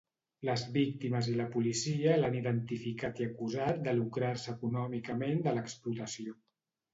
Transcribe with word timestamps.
Les 0.47 0.61
víctimes 0.75 1.27
i 1.33 1.35
la 1.41 1.45
policia 1.55 2.15
l'han 2.21 2.37
identificat 2.39 3.21
i 3.23 3.27
acusat 3.33 3.85
de 3.89 3.95
lucrar-se 3.99 4.51
econòmicament 4.55 5.47
de 5.49 5.55
l'explotació. 5.59 6.37